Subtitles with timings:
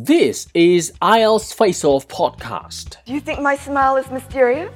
[0.00, 2.98] This is IELTS Face Off podcast.
[3.04, 4.72] Do you think my smile is mysterious?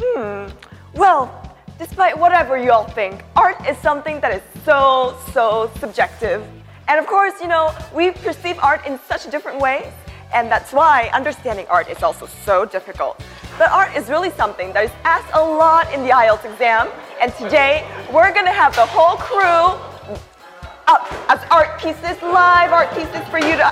[0.00, 0.50] Hmm.
[0.94, 6.42] Well, despite whatever you all think, art is something that is so, so subjective.
[6.88, 9.92] And of course, you know, we perceive art in such a different ways,
[10.32, 13.22] and that's why understanding art is also so difficult.
[13.58, 16.88] But art is really something that is asked a lot in the IELTS exam,
[17.20, 19.78] and today we're gonna have the whole crew
[20.88, 23.70] up as art pieces, live art pieces for you to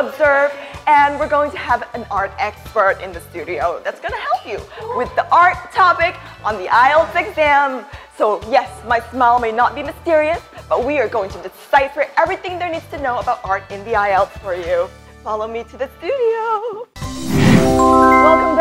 [0.00, 0.52] observe.
[0.86, 4.46] And we're going to have an art expert in the studio that's going to help
[4.46, 4.58] you
[4.96, 7.84] with the art topic on the IELTS exam.
[8.16, 12.58] So, yes, my smile may not be mysterious, but we are going to decipher everything
[12.58, 14.88] there needs to know about art in the IELTS for you.
[15.22, 16.86] Follow me to the studio.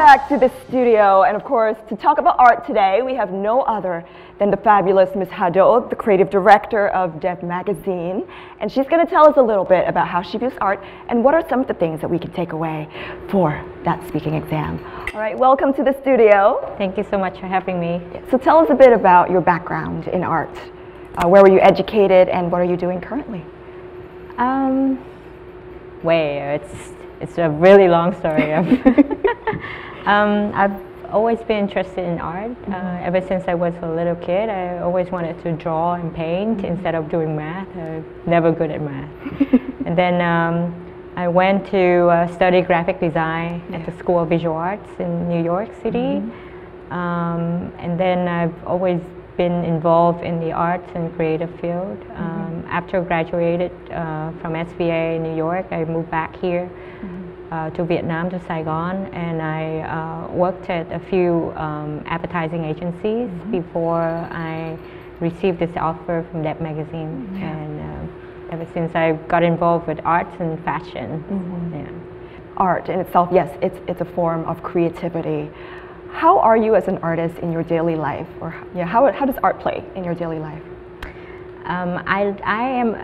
[0.10, 1.22] Back to the studio.
[1.22, 4.04] And of course, to talk about art today, we have no other
[4.40, 5.30] than the fabulous Ms.
[5.30, 8.28] Ha Do, the creative director of Dep Magazine.
[8.60, 11.24] And she's going to tell us a little bit about how she views art and
[11.24, 12.90] what are some of the things that we can take away
[13.30, 14.84] for that speaking exam.
[15.14, 16.74] All right, welcome to the studio.
[16.80, 18.02] Thank you so much for having me.
[18.32, 20.58] So tell us a bit about your background in art.
[21.18, 23.46] Uh, where were you educated and what are you doing currently?
[24.40, 24.96] Um,
[26.02, 28.54] where it's it's a really long story.
[30.06, 30.80] um, I've
[31.12, 32.52] always been interested in art.
[32.52, 33.04] Uh, mm-hmm.
[33.04, 36.66] ever since I was a little kid, I always wanted to draw and paint mm-hmm.
[36.66, 37.68] instead of doing math.
[37.76, 39.10] I'm never good at math.
[39.86, 43.78] and then um, I went to uh, study graphic design yeah.
[43.78, 46.22] at the School of Visual Arts in New York City.
[46.22, 46.94] Mm-hmm.
[46.94, 49.02] Um, and then I've always
[49.38, 52.00] been involved in the arts and creative field.
[52.00, 52.22] Mm-hmm.
[52.22, 56.70] Um, after graduated uh, from SVA in New York, I moved back here
[57.52, 63.30] uh, to Vietnam, to Saigon, and I uh, worked at a few um, advertising agencies
[63.30, 63.52] mm-hmm.
[63.52, 64.78] before I
[65.20, 67.30] received this offer from that magazine.
[67.34, 67.58] Yeah.
[67.58, 71.24] And uh, ever since I got involved with arts and fashion.
[71.30, 71.76] Mm-hmm.
[71.76, 71.92] Yeah.
[72.58, 75.50] Art in itself, yes, it's, it's a form of creativity.
[76.12, 78.28] How are you as an artist in your daily life?
[78.42, 80.64] Or yeah, how, how does art play in your daily life?
[81.66, 82.96] Um, I, I am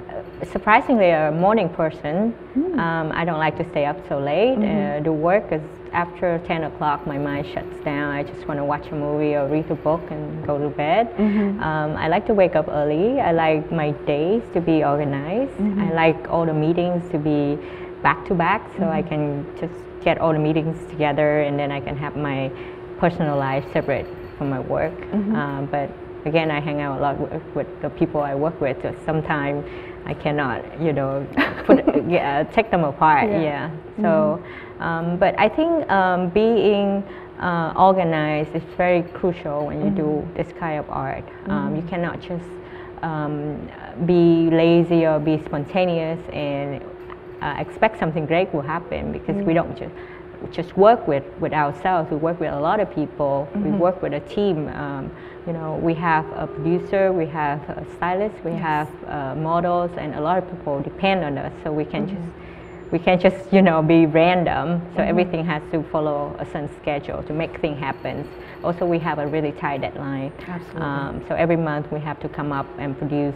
[0.51, 2.33] surprisingly a morning person.
[2.55, 2.79] Mm.
[2.79, 4.57] Um, I don't like to stay up so late.
[4.57, 4.99] Mm-hmm.
[4.99, 5.61] Uh, the work is
[5.95, 8.11] after 10 o'clock, my mind shuts down.
[8.13, 11.09] I just want to watch a movie or read a book and go to bed.
[11.15, 11.63] Mm-hmm.
[11.63, 13.21] Um, I like to wake up early.
[13.21, 15.53] I like my days to be organized.
[15.53, 15.81] Mm-hmm.
[15.81, 17.57] I like all the meetings to be
[18.03, 19.09] back to back so I mm-hmm.
[19.09, 19.73] can just
[20.03, 22.51] get all the meetings together and then I can have my
[22.99, 24.05] personal life separate
[24.37, 24.93] from my work.
[24.93, 25.35] Mm-hmm.
[25.35, 25.89] Uh, but
[26.25, 28.81] again, I hang out a lot with, with the people I work with.
[28.81, 29.65] So sometimes
[30.05, 31.25] I cannot, you know,
[31.65, 33.29] put yeah, take them apart.
[33.29, 33.41] Yeah.
[33.41, 33.69] yeah.
[33.97, 34.81] So, mm-hmm.
[34.81, 37.03] um, but I think um, being
[37.39, 39.95] uh, organized is very crucial when you mm-hmm.
[39.95, 41.25] do this kind of art.
[41.47, 41.89] Um, you mm-hmm.
[41.89, 42.45] cannot just
[43.01, 43.69] um,
[44.05, 46.83] be lazy or be spontaneous and
[47.41, 49.53] uh, expect something great will happen because we mm-hmm.
[49.53, 49.93] don't just
[50.51, 52.09] just work with, with ourselves.
[52.11, 53.47] We work with a lot of people.
[53.51, 53.71] Mm-hmm.
[53.71, 54.67] We work with a team.
[54.69, 55.11] Um,
[55.47, 58.61] you know, we have a producer, we have a stylist, we yes.
[58.61, 61.53] have uh, models, and a lot of people depend on us.
[61.63, 62.15] So we can mm-hmm.
[62.15, 62.37] just
[62.91, 64.81] we can't just you know be random.
[64.93, 65.01] So mm-hmm.
[65.01, 68.27] everything has to follow a certain schedule to make things happen.
[68.63, 70.31] Also, we have a really tight deadline.
[70.47, 70.81] Absolutely.
[70.81, 73.35] Um, so every month we have to come up and produce,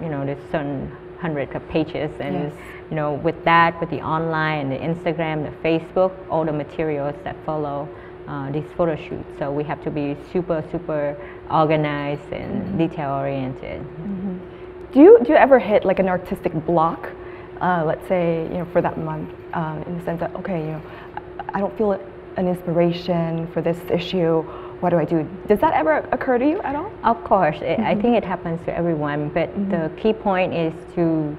[0.00, 0.90] you know, this certain
[1.20, 2.34] hundred of pages and.
[2.34, 2.52] Yes
[2.90, 7.36] you know, with that, with the online, the Instagram, the Facebook, all the materials that
[7.46, 7.88] follow
[8.26, 9.28] uh, these photo shoots.
[9.38, 11.16] So we have to be super, super
[11.50, 12.78] organized and mm-hmm.
[12.78, 13.80] detail oriented.
[13.80, 14.38] Mm-hmm.
[14.92, 17.10] Do you do you ever hit like an artistic block?
[17.60, 20.72] Uh, let's say you know for that month, um, in the sense that okay, you
[20.72, 20.82] know,
[21.50, 21.92] I don't feel
[22.36, 24.44] an inspiration for this issue.
[24.80, 25.28] What do I do?
[25.46, 26.90] Does that ever occur to you at all?
[27.04, 27.84] Of course, it, mm-hmm.
[27.84, 29.28] I think it happens to everyone.
[29.28, 29.96] But the mm-hmm.
[29.96, 31.36] key point is to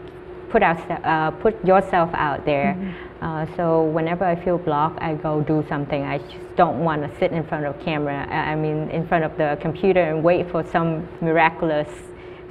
[0.50, 2.75] put out, uh, put yourself out there.
[2.78, 3.25] Mm-hmm.
[3.25, 6.03] Uh, so whenever I feel blocked, I go do something.
[6.03, 8.28] I just don't want to sit in front of camera.
[8.28, 11.90] I mean, in front of the computer and wait for some miraculous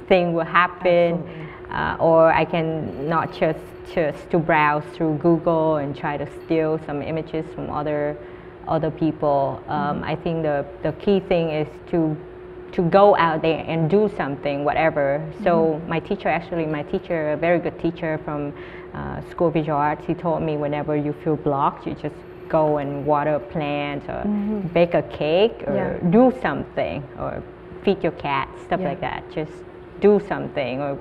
[0.07, 1.23] thing will happen.
[1.69, 3.59] Uh, or I can not just
[3.93, 8.17] just to browse through Google and try to steal some images from other
[8.67, 9.63] other people.
[9.67, 10.03] Um, mm-hmm.
[10.05, 12.17] I think the the key thing is to
[12.73, 15.21] to go out there and do something, whatever.
[15.43, 15.89] So mm-hmm.
[15.89, 18.53] my teacher, actually, my teacher, a very good teacher from
[18.93, 22.15] uh, School of Visual Arts, he told me whenever you feel blocked, you just
[22.47, 24.67] go and water a plant or mm-hmm.
[24.67, 26.09] bake a cake or yeah.
[26.09, 27.43] do something or
[27.83, 28.89] feed your cat, stuff yeah.
[28.89, 29.23] like that.
[29.31, 29.51] Just
[30.01, 30.97] do something or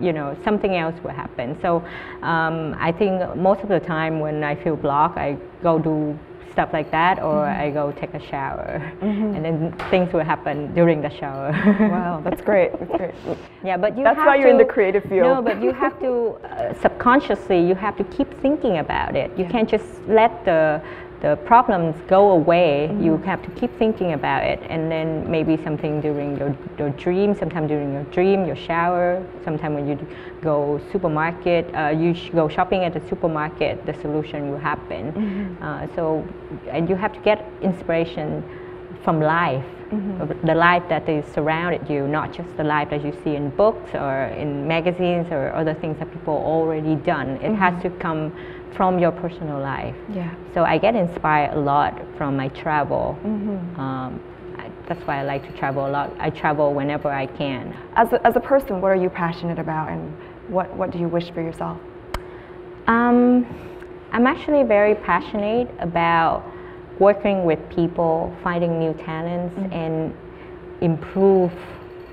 [0.00, 1.76] you know something else will happen so
[2.22, 6.18] um, i think most of the time when i feel blocked i go do
[6.52, 7.62] stuff like that, or Mm-hmm.
[7.62, 11.50] I go take a shower, and then things will happen during the shower.
[11.90, 12.70] Wow, that's great.
[12.78, 13.14] That's great.
[13.64, 15.22] Yeah, but you That's why you're in the creative field.
[15.28, 16.10] No, but you have to
[16.44, 19.30] uh, subconsciously you have to keep thinking about it.
[19.38, 20.80] You can't just let the
[21.24, 22.88] the problems go away.
[22.90, 23.04] Mm-hmm.
[23.04, 27.34] You have to keep thinking about it, and then maybe something during your, your dream,
[27.34, 29.96] sometime during your dream, your shower, sometime when you
[30.42, 35.12] go supermarket, uh, you sh- go shopping at the supermarket, the solution will happen.
[35.12, 35.62] Mm-hmm.
[35.64, 36.28] Uh, so,
[36.68, 38.44] and you have to get inspiration
[39.02, 40.46] from life, Mm-hmm.
[40.46, 43.94] the life that is surrounded you, not just the life that you see in books
[43.94, 47.36] or in magazines or other things that people already done.
[47.42, 48.32] It has to come
[48.74, 49.94] from your personal life.
[49.94, 50.14] Mm-hmm.
[50.14, 50.34] Yeah.
[50.54, 53.16] So I get inspired a lot from my travel.
[53.24, 53.80] Mm-hmm.
[53.80, 54.20] Um,
[54.56, 56.12] I, that's why I like to travel a lot.
[56.18, 57.76] I travel whenever I can.
[57.94, 60.16] As a, as a person, what are you passionate about, and
[60.48, 61.78] what what do you wish for yourself?
[62.86, 63.46] Um,
[64.12, 66.44] I'm actually very passionate about
[66.98, 70.14] working with people, finding new talents, and
[70.80, 71.52] improve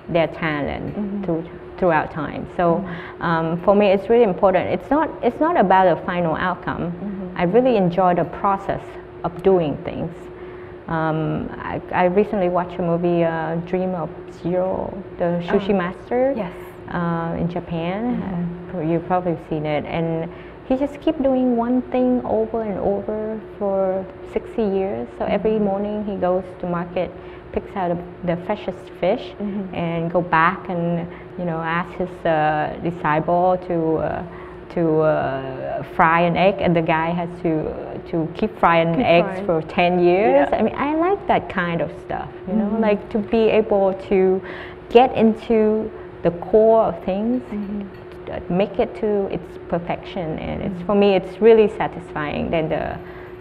[0.10, 1.48] their talent through,
[1.78, 2.48] throughout time.
[2.58, 2.88] So
[3.20, 4.68] um, for me, it's really important.
[4.70, 7.34] It's not it's not about a final outcome.
[7.36, 8.84] I really enjoy the process
[9.24, 10.12] of doing things.
[10.88, 14.10] Um, I, I recently watched a movie, uh, Dream of
[14.44, 16.52] Jiro, the sushi master Yes.
[16.90, 18.22] uh, in Japan.
[18.74, 20.30] Uh, you've probably seen it, and
[20.68, 25.08] he just keep doing one thing over and over for 60 years.
[25.18, 27.12] So every morning he goes to market,
[27.52, 29.34] picks out the freshest fish,
[29.74, 33.98] and go back and you know ask his uh, disciple to.
[33.98, 34.24] Uh,
[34.74, 39.28] to uh, fry an egg, and the guy has to to keep frying Keep eggs
[39.28, 39.46] frying.
[39.46, 40.48] for 10 years.
[40.50, 40.58] Yeah.
[40.58, 44.42] I mean, I like that kind of stuff, you know, like to be able to
[44.90, 45.92] get into
[46.24, 48.01] the core of things, uh,
[48.50, 52.98] make it to its perfection, and it's for me, it's really satisfying than the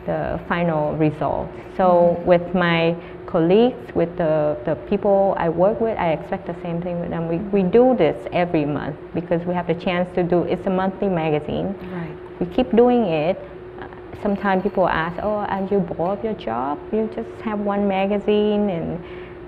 [0.07, 1.47] the final result.
[1.77, 2.97] So with my
[3.27, 7.29] colleagues, with the, the people I work with, I expect the same thing with them.
[7.29, 10.45] We, we do this every month because we have the chance to do.
[10.45, 12.17] It's a monthly magazine Right.
[12.41, 13.37] we keep doing it.
[13.79, 13.87] Uh,
[14.23, 16.79] Sometimes people ask, "Oh, are you bored of your job?
[16.93, 18.89] You just have one magazine, and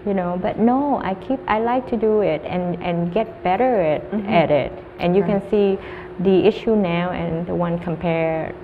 [0.07, 1.41] you know." But no, I keep.
[1.47, 4.73] I like to do it and and get better at, at it.
[4.99, 5.79] And you can see
[6.21, 8.55] the issue now and the one compared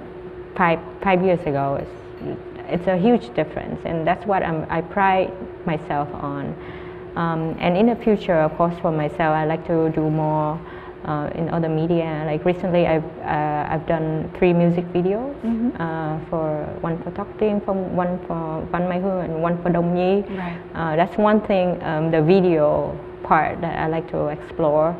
[0.55, 1.89] five five years ago is
[2.69, 5.33] it's a huge difference, and that's what I'm, I pride
[5.67, 6.55] myself on.
[7.17, 10.61] Um, and in the future, of course, for myself, I like to do more
[11.05, 12.25] uh, in other media.
[12.27, 15.35] Like recently, I've uh, I've done three music videos
[15.81, 20.25] uh, for one for Tiên, from one for Văn Mai Hương, and one for Nhi.
[20.37, 20.59] Right.
[20.75, 24.97] Uh, that's one thing, um, the video part that I like to explore.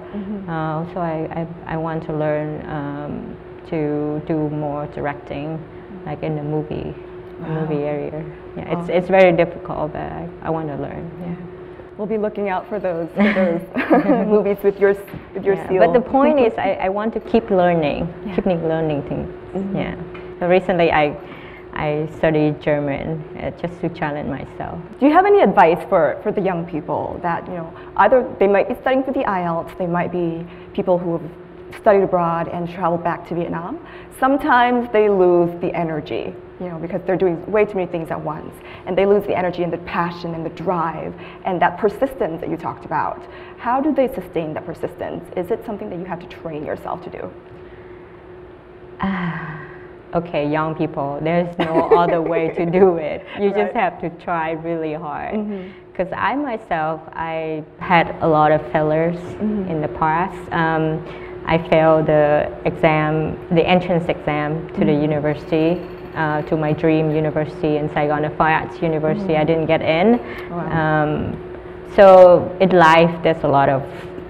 [0.49, 3.37] Uh, so I, I, I want to learn um,
[3.71, 5.59] to do more directing,
[6.07, 6.95] like in the movie,
[7.41, 8.25] movie area.
[8.57, 11.11] Yeah, it's, it's very difficult, but I, I want to learn.
[11.21, 11.58] Yeah.
[11.99, 13.61] We'll be looking out for those for those
[14.29, 14.95] movies with your
[15.35, 15.81] with your Yeah, seal.
[15.81, 18.07] But the point is, I, I want to keep learning,
[18.37, 19.29] keeping learning things.
[19.75, 19.97] Yeah.
[20.39, 21.17] So recently, I
[21.79, 24.81] I studied German uh, just to challenge myself.
[24.99, 28.49] Do you have any advice for, for the young people that, you know, either they
[28.49, 31.31] might be studying for the IELTS, they might be people who have
[31.77, 33.79] studied abroad and traveled back to Vietnam.
[34.19, 38.21] Sometimes they lose the energy, you know, because they're doing way too many things at
[38.21, 38.53] once.
[38.87, 42.51] And they lose the energy and the passion and the drive and that persistence that
[42.51, 43.23] you talked about.
[43.59, 45.25] How do they sustain that persistence?
[45.37, 47.31] Is it something that you have to train yourself to do?
[50.15, 53.25] okay, young people, there's no other way to do it.
[53.41, 55.73] You just have to try really hard.
[55.93, 60.53] Because I myself, I had a lot of failures in the past.
[60.53, 65.81] Um, I failed the exam, the entrance exam to the university,
[66.15, 69.35] uh, to my dream university in Saigon, the Fine Arts University.
[69.35, 70.21] I didn't get in.
[70.53, 71.13] Um,
[71.97, 73.83] so in life, there's a lot of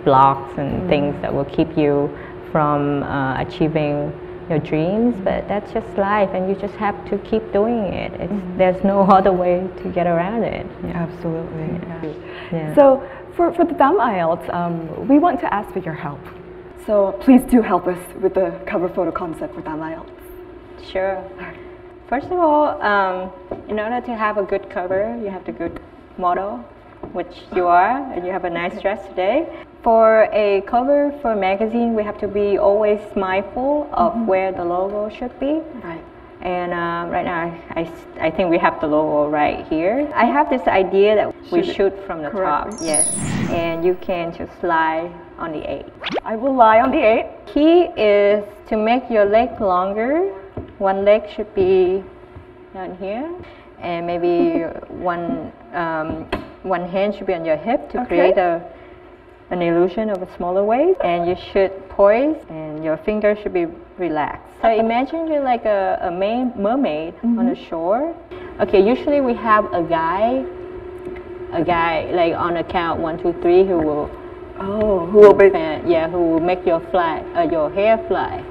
[0.05, 2.17] blocks and things that will keep you
[2.53, 4.13] from uh, achieving
[4.49, 8.13] your dreams, but that's just life, and you just have to keep doing it.
[8.21, 10.67] It's, There's no other way to get around it.
[10.85, 11.09] Yeah.
[11.09, 12.15] Absolutely.
[12.53, 12.75] Yeah.
[12.77, 16.21] So for, for the DAM IELTS, um, we want to ask for your help.
[16.88, 20.90] So please do help us with the cover photo concept for DAM IELTS.
[20.90, 21.23] Sure.
[22.09, 23.30] First of all, um,
[23.68, 25.83] in order to have a good cover, you have a good
[26.16, 26.57] model,
[27.12, 29.66] which you are, and you have a nice dress today.
[29.83, 34.64] For a cover for a magazine, we have to be always mindful of where the
[34.64, 35.61] logo should be.
[35.85, 36.02] Right.
[36.40, 40.11] And um, right now, I, I, I think we have the logo right here.
[40.14, 43.14] I have this idea that we Shoot from the top, yes.
[43.50, 45.87] And you can just lie on the eight.
[46.25, 47.26] I will lie on the eight.
[47.47, 50.33] Key is to make your leg longer.
[50.78, 52.02] One leg should be
[52.75, 53.28] down here,
[53.80, 56.25] and maybe one um,
[56.62, 58.09] one hand should be on your hip to Okay.
[58.09, 58.62] create a
[59.50, 63.66] an illusion of a smaller waist, and you should poise, and your fingers should be
[63.97, 64.45] relaxed.
[64.61, 68.14] So imagine you're like a, a ma- mermaid on the shore.
[68.61, 70.45] Okay, usually we have a guy,
[71.52, 74.11] a guy like on a count one, two, three, who will
[74.61, 78.45] Oh, who will uh, yeah, who will make your fly, uh, your hair fly.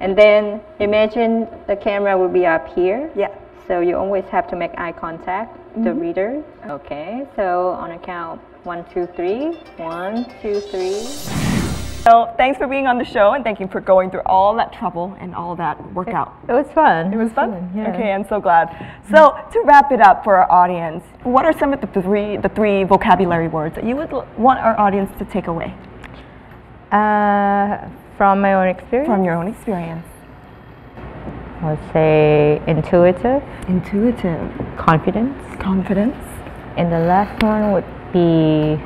[0.00, 3.10] And then imagine the camera will be up here.
[3.16, 3.34] Yeah.
[3.66, 6.44] So you always have to make eye contact, the reader.
[6.68, 9.52] Okay, so on a count one, two, three.
[9.76, 11.45] One, two, three.
[12.08, 14.72] So thanks for being on the show and thank you for going through all that
[14.72, 16.36] trouble and all that workout.
[16.48, 17.12] It was fun.
[17.12, 17.50] It was fun.
[17.76, 18.68] Okay, I'm so glad.
[19.10, 22.48] So to wrap it up for our audience, what are some of the three the
[22.50, 25.74] three vocabulary words that you would want our audience to take away
[26.92, 30.06] Uh, from my own experience, from your own experience?
[31.60, 36.16] I would say intuitive, Intuitive, confidence, confidence,
[36.76, 38.78] and the last one would be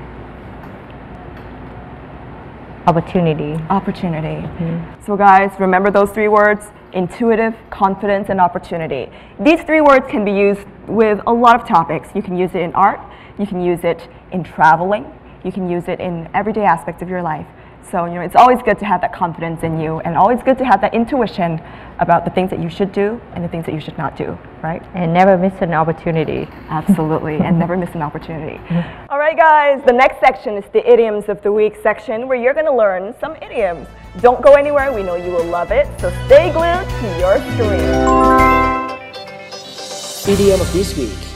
[2.86, 3.54] opportunity.
[3.68, 4.46] opportunity.
[4.46, 5.04] Mm-hmm.
[5.04, 9.10] So guys, remember those three words: intuitive, confidence, and opportunity.
[9.38, 12.08] These three words can be used with a lot of topics.
[12.14, 13.00] You can use it in art,
[13.38, 15.04] you can use it in traveling,
[15.44, 17.46] you can use it in everyday aspects of your life.
[17.90, 20.58] So, you know, it's always good to have that confidence in you and always good
[20.58, 21.60] to have that intuition
[21.98, 24.38] about the things that you should do and the things that you should not do,
[24.62, 24.82] right?
[24.94, 26.48] And never miss an opportunity.
[26.68, 28.60] Absolutely, and never miss an opportunity.
[29.10, 32.54] All right, guys, the next section is the idioms of the week section where you're
[32.54, 33.88] going to learn some idioms.
[34.20, 38.90] Don't go anywhere, we know you will love it, so stay glued to your screen.
[40.32, 41.29] Idiom of this week.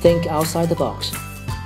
[0.00, 1.10] Think outside the box.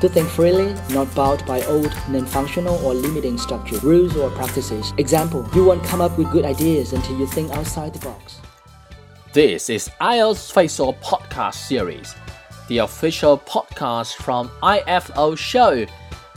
[0.01, 4.95] To think freely, not bound by old, non-functional or limiting structure, rules or practices.
[4.99, 8.41] Example, you won't come up with good ideas until you think outside the box.
[9.33, 12.15] This is IELTS Face Off podcast series,
[12.69, 15.85] the official podcast from IFO Show,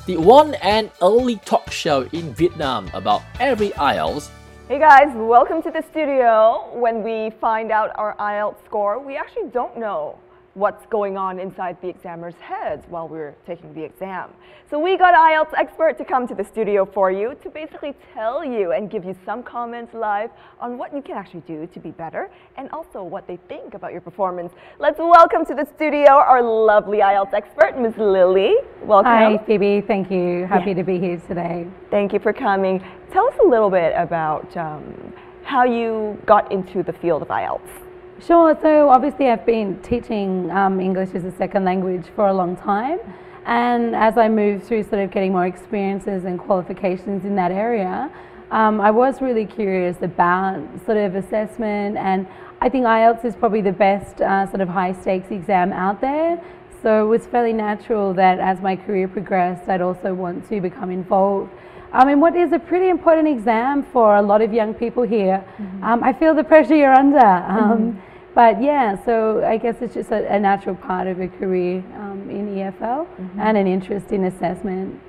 [0.06, 4.30] the one and only talk show in Vietnam about every IELTS
[4.70, 6.72] Hey guys, welcome to the studio.
[6.74, 10.18] When we find out our IELTS score, we actually don't know
[10.56, 14.30] what's going on inside the examiner's heads while we're taking the exam.
[14.70, 17.96] So we got an IELTS expert to come to the studio for you to basically
[18.14, 20.30] tell you and give you some comments live
[20.60, 23.92] on what you can actually do to be better and also what they think about
[23.92, 24.54] your performance.
[24.80, 27.94] Let's welcome to the studio our lovely IELTS expert, Ms.
[27.98, 28.54] Lily.
[28.84, 29.12] Welcome.
[29.12, 29.82] Hi, Phoebe.
[29.82, 30.46] Thank you.
[30.46, 31.68] Happy to be here today.
[31.90, 32.80] Thank you for coming.
[33.12, 37.83] Tell us a little bit about um, how you got into the field of IELTS.
[38.25, 38.58] Sure.
[38.62, 43.00] So, obviously, I've been teaching um, English as a second language for a long time.
[43.46, 48.10] And as I moved through sort of getting more experiences and qualifications in that area,
[48.51, 51.98] um, I was really curious about sort of assessment.
[51.98, 52.25] And
[52.62, 56.42] I think IELTS is probably the best uh, sort of high stakes exam out there.
[56.82, 60.92] So, it was fairly natural that as my career progressed, I'd also want to become
[60.92, 61.51] involved
[61.92, 65.46] I mean, what is a pretty important exam for a lot of young people here.
[65.84, 67.20] Um, I feel the pressure you're under.
[67.20, 68.01] Um,
[68.36, 72.30] But yeah, so I guess it's just a, a natural part of a career um,
[72.30, 73.08] in EFL
[73.40, 75.00] and an interest in assessment.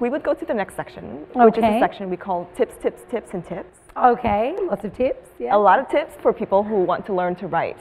[0.00, 3.02] We would go to the next section, which is a section we call tips, tips,
[3.10, 3.78] tips, and tips.
[3.96, 5.28] Okay, lots of tips.
[5.38, 5.54] Yeah.
[5.54, 7.80] A lot of tips for people who want to learn to write.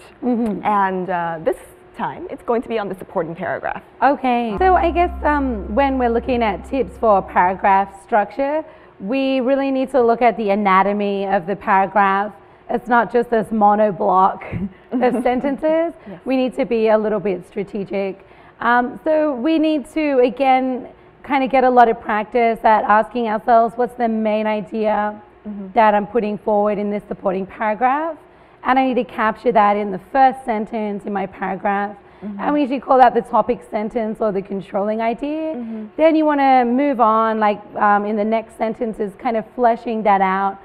[0.65, 1.57] And uh, this
[1.97, 3.83] time, it's going to be on the supporting paragraph.
[4.01, 8.65] Okay, so I guess um, when we're looking at tips for paragraph structure,
[8.99, 12.33] we really need to look at the anatomy of the paragraph.
[12.69, 14.43] It's not just this mono block
[14.91, 15.93] of sentences.
[16.25, 18.25] We need to be a little bit strategic.
[18.59, 20.89] Um, so we need to, again,
[21.23, 25.21] kind of get a lot of practice at asking ourselves what's the main idea
[25.73, 28.17] that I'm putting forward in this supporting paragraph.
[28.63, 31.95] And I need to capture that in the first sentence in my paragraph.
[32.21, 35.53] And we usually call that the topic sentence or the controlling idea.
[35.95, 39.45] Then you want to move on, like um, in the next sentence, is kind of
[39.55, 40.59] fleshing that out.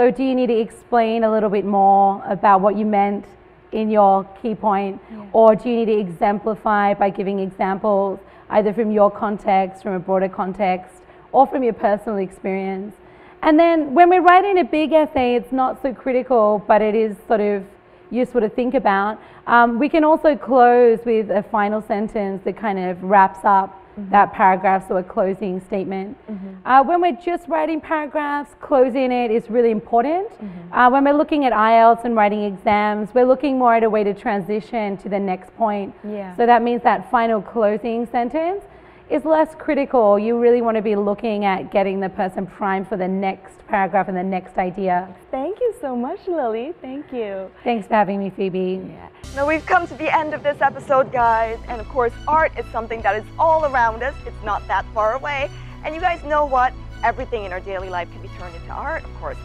[0.00, 3.26] So, do you need to explain a little bit more about what you meant
[3.70, 4.98] in your key point?
[5.34, 9.98] Or do you need to exemplify by giving examples, either from your context, from a
[9.98, 11.02] broader context,
[11.32, 12.94] or from your personal experience?
[13.42, 17.14] And then when we're writing a big essay, it's not so critical, but it is
[17.28, 17.66] sort of
[18.10, 19.20] useful to think about.
[19.46, 24.32] Um, we can also close with a final sentence that kind of wraps up that
[24.32, 26.16] paragraph, so a closing statement.
[26.64, 30.28] Uh, when we're just writing paragraphs, closing it is really important.
[30.72, 34.04] Uh, when we're looking at IELTS and writing exams, we're looking more at a way
[34.04, 35.94] to transition to the next point.
[36.04, 36.34] Yeah.
[36.36, 38.62] So that means that final closing sentence
[39.10, 40.18] is less critical.
[40.18, 44.06] You really want to be looking at getting the person primed for the next paragraph
[44.06, 45.12] and the next idea.
[45.32, 46.72] Thank you so much, Lily.
[46.80, 47.50] Thank you.
[47.64, 48.80] Thanks for having me, Phoebe.
[48.86, 49.08] Yeah.
[49.34, 51.58] Now we've come to the end of this episode, guys.
[51.66, 54.14] And of course, art is something that is all around us.
[54.26, 55.50] It's not that far away.
[55.84, 56.72] And you guys know what?
[57.02, 59.38] Everything in our daily life can be turned into art, of course.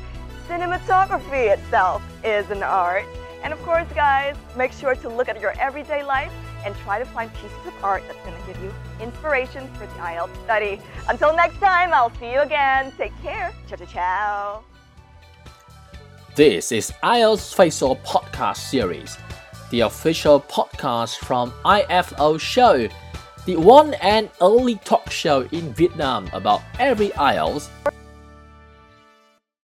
[0.48, 3.06] Cinematography itself is an art.
[3.44, 6.32] And of course, guys, make sure to look at your everyday life
[6.66, 9.94] and try to find pieces of art that's going to give you inspiration for the
[9.94, 10.82] IELTS study.
[11.08, 12.92] Until next time, I'll see you again.
[12.98, 13.54] Take care.
[13.68, 14.64] Ciao, ciao, ciao.
[16.36, 19.18] This is IELTS Face Off Podcast Series,
[19.72, 22.90] the official podcast from IFO Show,
[23.46, 27.70] the one and only talk show in Vietnam about every IELTS